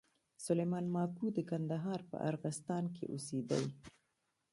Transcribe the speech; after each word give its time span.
سلېمان 0.45 0.85
ماکو 0.95 1.25
د 1.35 1.39
کندهار 1.49 1.99
په 2.09 2.17
ارغسان 2.29 2.83
کښي 2.93 3.05
اوسېدئ. 3.09 3.65